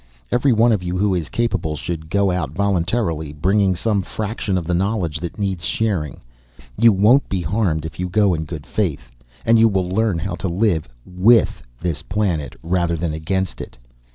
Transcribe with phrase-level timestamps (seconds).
[0.31, 4.65] Every one of you who is capable should go out voluntarily, bringing some fraction of
[4.65, 6.21] the knowledge that needs sharing.
[6.75, 9.11] You won't be harmed if you go in good faith.
[9.45, 13.77] And you will learn how to live with this planet, rather than against it.